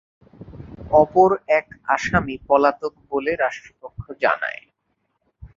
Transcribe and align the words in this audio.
অপর 0.93 1.29
এক 1.57 1.67
আসামি 1.87 2.35
পলাতক 2.47 2.93
বলে 3.11 3.31
রাষ্ট্রপক্ষ 3.35 4.03
জানায়। 4.23 4.61